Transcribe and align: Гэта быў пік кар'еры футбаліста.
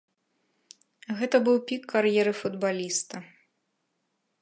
Гэта 1.19 1.35
быў 1.49 1.57
пік 1.73 1.81
кар'еры 1.93 2.33
футбаліста. 2.41 3.15